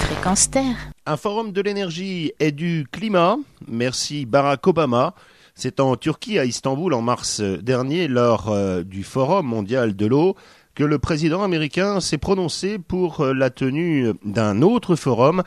Fréquence 0.00 0.50
Terre. 0.50 0.76
Un 1.06 1.16
forum 1.16 1.52
de 1.52 1.62
l'énergie 1.62 2.32
et 2.40 2.52
du 2.52 2.86
climat. 2.92 3.36
Merci 3.68 4.26
Barack 4.26 4.66
Obama. 4.66 5.14
C'est 5.54 5.80
en 5.80 5.96
Turquie, 5.96 6.38
à 6.38 6.44
Istanbul, 6.44 6.92
en 6.92 7.00
mars 7.00 7.40
dernier, 7.40 8.06
lors 8.06 8.50
euh, 8.50 8.82
du 8.82 9.02
Forum 9.02 9.46
mondial 9.46 9.96
de 9.96 10.06
l'eau, 10.06 10.36
que 10.74 10.84
le 10.84 10.98
président 10.98 11.42
américain 11.42 12.00
s'est 12.00 12.18
prononcé 12.18 12.78
pour 12.78 13.20
euh, 13.20 13.32
la 13.32 13.48
tenue 13.48 14.12
d'un 14.24 14.60
autre 14.60 14.96
forum 14.96 15.42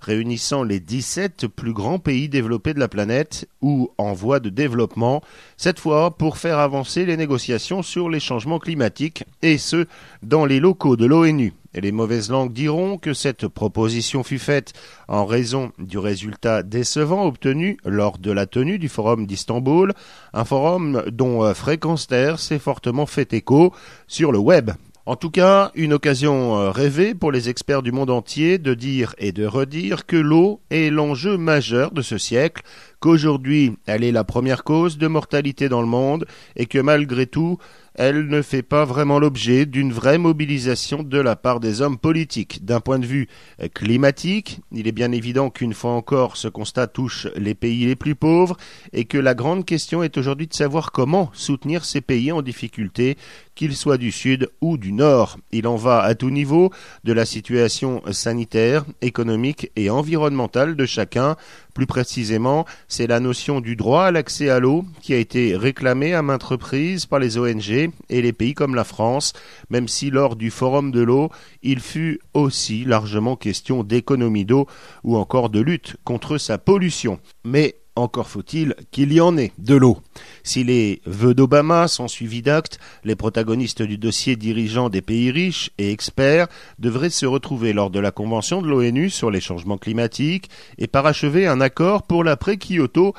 réunissant 0.00 0.64
les 0.64 0.80
17 0.80 1.46
plus 1.46 1.72
grands 1.72 1.98
pays 1.98 2.28
développés 2.28 2.74
de 2.74 2.80
la 2.80 2.88
planète 2.88 3.46
ou 3.60 3.90
en 3.98 4.12
voie 4.12 4.40
de 4.40 4.48
développement, 4.48 5.22
cette 5.56 5.78
fois 5.78 6.16
pour 6.16 6.38
faire 6.38 6.58
avancer 6.58 7.04
les 7.04 7.16
négociations 7.16 7.82
sur 7.82 8.08
les 8.08 8.20
changements 8.20 8.58
climatiques, 8.58 9.24
et 9.42 9.58
ce, 9.58 9.86
dans 10.22 10.46
les 10.46 10.58
locaux 10.58 10.96
de 10.96 11.06
l'ONU. 11.06 11.52
Et 11.72 11.80
les 11.80 11.92
mauvaises 11.92 12.30
langues 12.30 12.52
diront 12.52 12.98
que 12.98 13.14
cette 13.14 13.46
proposition 13.46 14.24
fut 14.24 14.40
faite 14.40 14.72
en 15.06 15.24
raison 15.24 15.70
du 15.78 15.98
résultat 15.98 16.62
décevant 16.62 17.26
obtenu 17.26 17.76
lors 17.84 18.18
de 18.18 18.32
la 18.32 18.46
tenue 18.46 18.78
du 18.78 18.88
Forum 18.88 19.26
d'Istanbul, 19.26 19.92
un 20.32 20.44
forum 20.44 21.04
dont 21.12 21.44
euh, 21.44 21.54
Fréquence 21.54 22.08
s'est 22.36 22.58
fortement 22.58 23.06
fait 23.06 23.32
écho 23.32 23.72
sur 24.08 24.32
le 24.32 24.38
web. 24.38 24.72
En 25.06 25.16
tout 25.16 25.30
cas, 25.30 25.72
une 25.74 25.92
occasion 25.92 26.56
euh, 26.58 26.70
rêvée 26.70 27.14
pour 27.14 27.32
les 27.32 27.48
experts 27.48 27.82
du 27.82 27.90
monde 27.90 28.10
entier 28.10 28.58
de 28.58 28.74
dire 28.74 29.14
et 29.18 29.32
de 29.32 29.46
redire 29.46 30.06
que 30.06 30.16
l'eau 30.16 30.60
est 30.70 30.90
l'enjeu 30.90 31.36
majeur 31.36 31.90
de 31.90 32.02
ce 32.02 32.18
siècle, 32.18 32.62
qu'aujourd'hui 33.00 33.72
elle 33.86 34.04
est 34.04 34.12
la 34.12 34.24
première 34.24 34.64
cause 34.64 34.98
de 34.98 35.06
mortalité 35.06 35.68
dans 35.68 35.80
le 35.80 35.86
monde 35.86 36.26
et 36.56 36.66
que 36.66 36.78
malgré 36.78 37.26
tout 37.26 37.58
elle 37.94 38.28
ne 38.28 38.40
fait 38.40 38.62
pas 38.62 38.84
vraiment 38.84 39.18
l'objet 39.18 39.66
d'une 39.66 39.92
vraie 39.92 40.18
mobilisation 40.18 41.02
de 41.02 41.18
la 41.18 41.36
part 41.36 41.60
des 41.60 41.82
hommes 41.82 41.98
politiques. 41.98 42.64
D'un 42.64 42.80
point 42.80 42.98
de 42.98 43.06
vue 43.06 43.28
climatique, 43.74 44.60
il 44.72 44.86
est 44.86 44.92
bien 44.92 45.12
évident 45.12 45.50
qu'une 45.50 45.74
fois 45.74 45.92
encore 45.92 46.36
ce 46.36 46.48
constat 46.48 46.86
touche 46.86 47.26
les 47.36 47.54
pays 47.54 47.86
les 47.86 47.96
plus 47.96 48.14
pauvres 48.14 48.56
et 48.92 49.04
que 49.04 49.18
la 49.18 49.34
grande 49.34 49.64
question 49.64 50.02
est 50.02 50.16
aujourd'hui 50.16 50.46
de 50.46 50.54
savoir 50.54 50.92
comment 50.92 51.30
soutenir 51.32 51.84
ces 51.84 52.00
pays 52.00 52.32
en 52.32 52.42
difficulté, 52.42 53.16
qu'ils 53.54 53.76
soient 53.76 53.98
du 53.98 54.12
sud 54.12 54.48
ou 54.60 54.78
du 54.78 54.92
nord. 54.92 55.36
Il 55.52 55.66
en 55.66 55.76
va 55.76 56.00
à 56.00 56.14
tout 56.14 56.30
niveau 56.30 56.70
de 57.04 57.12
la 57.12 57.26
situation 57.26 58.02
sanitaire, 58.12 58.84
économique 59.02 59.70
et 59.76 59.90
environnementale 59.90 60.76
de 60.76 60.86
chacun. 60.86 61.36
Plus 61.80 61.86
précisément, 61.86 62.66
c'est 62.88 63.06
la 63.06 63.20
notion 63.20 63.62
du 63.62 63.74
droit 63.74 64.04
à 64.04 64.10
l'accès 64.10 64.50
à 64.50 64.60
l'eau 64.60 64.84
qui 65.00 65.14
a 65.14 65.16
été 65.16 65.56
réclamée 65.56 66.12
à 66.12 66.20
maintes 66.20 66.42
reprises 66.42 67.06
par 67.06 67.18
les 67.18 67.38
ONG 67.38 67.70
et 68.10 68.20
les 68.20 68.34
pays 68.34 68.52
comme 68.52 68.74
la 68.74 68.84
France, 68.84 69.32
même 69.70 69.88
si 69.88 70.10
lors 70.10 70.36
du 70.36 70.50
Forum 70.50 70.90
de 70.90 71.00
l'eau, 71.00 71.30
il 71.62 71.80
fut 71.80 72.20
aussi 72.34 72.84
largement 72.84 73.34
question 73.34 73.82
d'économie 73.82 74.44
d'eau 74.44 74.66
ou 75.04 75.16
encore 75.16 75.48
de 75.48 75.60
lutte 75.60 75.96
contre 76.04 76.36
sa 76.36 76.58
pollution. 76.58 77.18
Mais 77.44 77.76
encore 77.96 78.28
faut-il 78.28 78.74
qu'il 78.90 79.14
y 79.14 79.22
en 79.22 79.38
ait 79.38 79.52
de 79.56 79.74
l'eau. 79.74 80.00
Si 80.42 80.64
les 80.64 81.00
vœux 81.06 81.34
d'Obama 81.34 81.88
sont 81.88 82.08
suivis 82.08 82.42
d'actes, 82.42 82.78
les 83.04 83.16
protagonistes 83.16 83.82
du 83.82 83.98
dossier 83.98 84.36
dirigeants 84.36 84.88
des 84.88 85.02
pays 85.02 85.30
riches 85.30 85.70
et 85.78 85.90
experts 85.90 86.48
devraient 86.78 87.10
se 87.10 87.26
retrouver 87.26 87.72
lors 87.72 87.90
de 87.90 88.00
la 88.00 88.10
Convention 88.10 88.62
de 88.62 88.68
l'ONU 88.68 89.10
sur 89.10 89.30
les 89.30 89.40
changements 89.40 89.78
climatiques 89.78 90.50
et 90.78 90.86
parachever 90.86 91.46
un 91.46 91.60
accord 91.60 92.02
pour 92.02 92.24
l'après-Kyoto 92.24 93.14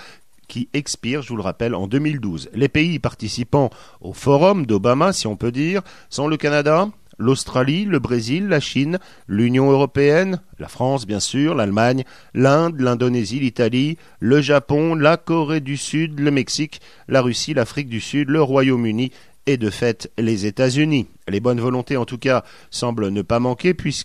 qui 0.47 0.67
expire, 0.73 1.22
je 1.22 1.30
vous 1.30 1.38
le 1.38 1.44
rappelle, 1.44 1.73
en 1.73 1.88
2012. 1.88 2.50
Les 2.53 2.67
pays 2.67 3.00
participant 3.00 3.69
au 4.02 4.11
forum 4.11 4.66
d'Obama, 4.66 5.13
si 5.13 5.25
on 5.25 5.38
peut 5.38 5.52
dire, 5.52 5.81
sont 6.09 6.28
le 6.28 6.35
Canada, 6.35 6.89
l'Australie, 7.22 7.86
le 7.86 8.00
Brésil, 8.00 8.47
la 8.47 8.59
Chine, 8.59 9.00
l'Union 9.27 9.72
européenne, 9.72 10.41
la 10.59 10.67
France 10.67 11.05
bien 11.05 11.19
sûr, 11.19 11.55
l'Allemagne, 11.55 12.03
l'Inde, 12.33 12.80
l'Indonésie, 12.80 13.39
l'Italie, 13.39 13.97
le 14.19 14.41
Japon, 14.41 14.95
la 14.95 15.17
Corée 15.17 15.61
du 15.61 15.78
Sud, 15.78 16.19
le 16.19 16.31
Mexique, 16.31 16.81
la 17.07 17.22
Russie, 17.22 17.53
l'Afrique 17.53 17.88
du 17.90 18.01
Sud, 18.01 18.29
le 18.29 18.41
Royaume-Uni 18.41 19.12
et 19.47 19.57
de 19.57 19.69
fait 19.69 20.12
les 20.18 20.46
États-Unis. 20.46 21.07
Les 21.28 21.40
bonnes 21.40 21.59
volontés 21.59 21.97
en 21.97 22.06
tout 22.06 22.18
cas 22.18 22.44
semblent 22.69 23.09
ne 23.09 23.22
pas 23.22 23.40
manquer 23.40 23.73
puisque 23.73 24.00